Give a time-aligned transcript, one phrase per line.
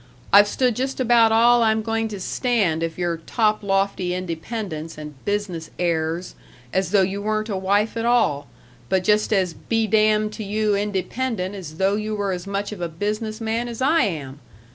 [0.33, 5.13] I've stood just about all I'm going to stand of your top lofty independence and
[5.25, 6.33] business airs
[6.73, 8.47] as though you weren't a wife at all,
[8.89, 12.81] but just as 'be damned to you' independent as though you were as much of
[12.81, 14.39] a business man as I am!